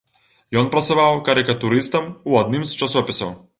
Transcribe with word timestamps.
Ён 0.61 0.71
працаваў 0.75 1.21
карыкатурыстам 1.27 2.03
ў 2.29 2.31
адным 2.43 2.67
з 2.73 2.83
часопісаў. 2.83 3.31